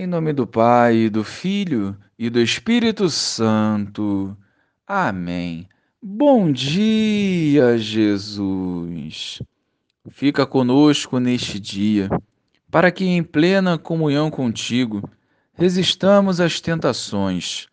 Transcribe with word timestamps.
Em 0.00 0.06
nome 0.06 0.32
do 0.32 0.46
Pai, 0.46 1.10
do 1.10 1.24
Filho 1.24 1.96
e 2.16 2.30
do 2.30 2.40
Espírito 2.40 3.10
Santo. 3.10 4.36
Amém. 4.86 5.68
Bom 6.00 6.52
dia, 6.52 7.76
Jesus. 7.76 9.42
Fica 10.08 10.46
conosco 10.46 11.18
neste 11.18 11.58
dia, 11.58 12.08
para 12.70 12.92
que 12.92 13.04
em 13.06 13.24
plena 13.24 13.76
comunhão 13.76 14.30
contigo 14.30 15.02
resistamos 15.52 16.40
às 16.40 16.60
tentações 16.60 17.66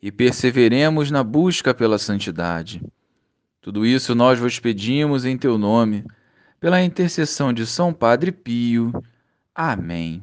e 0.00 0.12
perseveremos 0.12 1.10
na 1.10 1.24
busca 1.24 1.74
pela 1.74 1.98
santidade. 1.98 2.80
Tudo 3.60 3.84
isso 3.84 4.14
nós 4.14 4.38
vos 4.38 4.60
pedimos 4.60 5.24
em 5.24 5.36
teu 5.36 5.58
nome, 5.58 6.04
pela 6.60 6.80
intercessão 6.80 7.52
de 7.52 7.66
São 7.66 7.92
Padre 7.92 8.30
Pio. 8.30 8.92
Amém. 9.52 10.22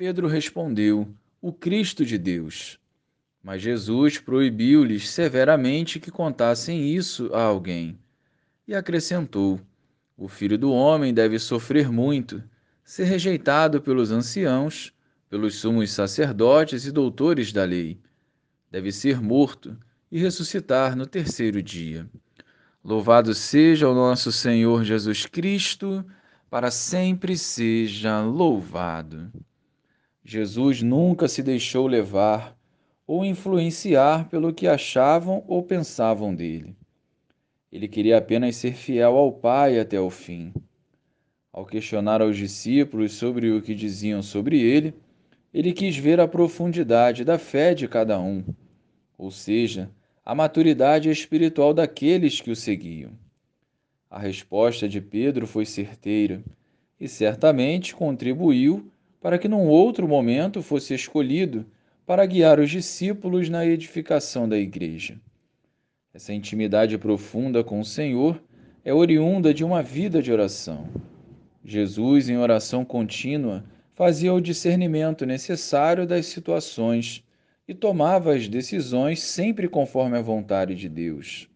Pedro 0.00 0.28
respondeu: 0.28 1.06
O 1.42 1.52
Cristo 1.52 2.06
de 2.06 2.16
Deus. 2.16 2.78
Mas 3.44 3.60
Jesus 3.60 4.16
proibiu-lhes 4.16 5.10
severamente 5.10 6.00
que 6.00 6.10
contassem 6.10 6.88
isso 6.88 7.28
a 7.34 7.42
alguém. 7.42 7.98
E 8.66 8.74
acrescentou: 8.74 9.60
O 10.16 10.26
filho 10.26 10.56
do 10.56 10.72
homem 10.72 11.12
deve 11.12 11.38
sofrer 11.38 11.92
muito, 11.92 12.42
ser 12.82 13.04
rejeitado 13.04 13.82
pelos 13.82 14.10
anciãos, 14.10 14.90
pelos 15.28 15.56
sumos 15.56 15.90
sacerdotes 15.90 16.86
e 16.86 16.90
doutores 16.90 17.52
da 17.52 17.64
lei. 17.64 18.00
Deve 18.70 18.90
ser 18.90 19.20
morto 19.20 19.76
e 20.10 20.18
ressuscitar 20.18 20.96
no 20.96 21.04
terceiro 21.04 21.62
dia. 21.62 22.08
Louvado 22.82 23.34
seja 23.34 23.86
o 23.86 23.94
nosso 23.94 24.32
Senhor 24.32 24.82
Jesus 24.82 25.26
Cristo, 25.26 26.02
para 26.48 26.70
sempre 26.70 27.36
seja 27.36 28.22
louvado. 28.22 29.30
Jesus 30.24 30.82
nunca 30.82 31.26
se 31.28 31.42
deixou 31.42 31.86
levar 31.86 32.56
ou 33.06 33.24
influenciar 33.24 34.28
pelo 34.28 34.52
que 34.52 34.68
achavam 34.68 35.42
ou 35.48 35.62
pensavam 35.62 36.34
dele. 36.34 36.76
Ele 37.72 37.88
queria 37.88 38.18
apenas 38.18 38.56
ser 38.56 38.74
fiel 38.74 39.16
ao 39.16 39.32
Pai 39.32 39.78
até 39.78 40.00
o 40.00 40.10
fim. 40.10 40.52
Ao 41.52 41.64
questionar 41.66 42.20
aos 42.20 42.36
discípulos 42.36 43.12
sobre 43.12 43.50
o 43.50 43.62
que 43.62 43.74
diziam 43.74 44.22
sobre 44.22 44.60
ele, 44.60 44.94
ele 45.52 45.72
quis 45.72 45.96
ver 45.96 46.20
a 46.20 46.28
profundidade 46.28 47.24
da 47.24 47.38
fé 47.38 47.74
de 47.74 47.88
cada 47.88 48.20
um, 48.20 48.44
ou 49.18 49.30
seja, 49.30 49.90
a 50.24 50.34
maturidade 50.34 51.10
espiritual 51.10 51.74
daqueles 51.74 52.40
que 52.40 52.50
o 52.50 52.56
seguiam. 52.56 53.10
A 54.08 54.18
resposta 54.18 54.88
de 54.88 55.00
Pedro 55.00 55.46
foi 55.46 55.66
certeira 55.66 56.42
e 57.00 57.08
certamente 57.08 57.94
contribuiu 57.94 58.90
para 59.20 59.38
que 59.38 59.46
num 59.46 59.66
outro 59.68 60.08
momento 60.08 60.62
fosse 60.62 60.94
escolhido 60.94 61.66
para 62.06 62.24
guiar 62.24 62.58
os 62.58 62.70
discípulos 62.70 63.48
na 63.48 63.64
edificação 63.64 64.48
da 64.48 64.58
igreja. 64.58 65.20
Essa 66.12 66.32
intimidade 66.32 66.96
profunda 66.98 67.62
com 67.62 67.78
o 67.78 67.84
Senhor 67.84 68.42
é 68.84 68.92
oriunda 68.92 69.52
de 69.52 69.62
uma 69.62 69.82
vida 69.82 70.22
de 70.22 70.32
oração. 70.32 70.88
Jesus, 71.64 72.28
em 72.28 72.38
oração 72.38 72.84
contínua, 72.84 73.62
fazia 73.94 74.32
o 74.32 74.40
discernimento 74.40 75.26
necessário 75.26 76.06
das 76.06 76.26
situações 76.26 77.22
e 77.68 77.74
tomava 77.74 78.34
as 78.34 78.48
decisões 78.48 79.20
sempre 79.20 79.68
conforme 79.68 80.16
a 80.16 80.22
vontade 80.22 80.74
de 80.74 80.88
Deus. 80.88 81.48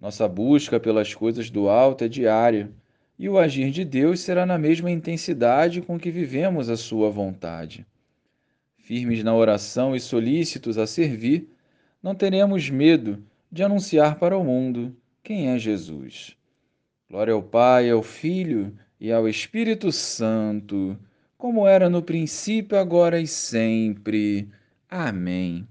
Nossa 0.00 0.28
busca 0.28 0.78
pelas 0.78 1.12
coisas 1.12 1.50
do 1.50 1.68
alto 1.68 2.04
é 2.04 2.08
diária 2.08 2.70
e 3.18 3.28
o 3.28 3.38
agir 3.38 3.70
de 3.70 3.84
Deus 3.84 4.20
será 4.20 4.46
na 4.46 4.56
mesma 4.56 4.90
intensidade 4.90 5.82
com 5.82 5.98
que 5.98 6.10
vivemos 6.10 6.68
a 6.68 6.76
Sua 6.76 7.10
vontade. 7.10 7.84
Firmes 8.76 9.24
na 9.24 9.34
oração 9.34 9.96
e 9.96 10.00
solícitos 10.00 10.78
a 10.78 10.86
servir, 10.86 11.48
não 12.02 12.14
teremos 12.14 12.70
medo 12.70 13.22
de 13.50 13.62
anunciar 13.62 14.18
para 14.18 14.38
o 14.38 14.44
mundo 14.44 14.96
quem 15.22 15.50
é 15.50 15.58
Jesus. 15.58 16.36
Glória 17.10 17.34
ao 17.34 17.42
Pai, 17.42 17.90
ao 17.90 18.02
Filho 18.02 18.72
e 19.00 19.10
ao 19.10 19.28
Espírito 19.28 19.90
Santo, 19.90 20.98
como 21.36 21.66
era 21.66 21.90
no 21.90 22.02
princípio, 22.02 22.78
agora 22.78 23.20
e 23.20 23.26
sempre. 23.26 24.48
Amém. 24.88 25.66